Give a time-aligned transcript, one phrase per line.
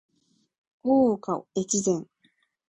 [0.81, 2.07] 大岡越前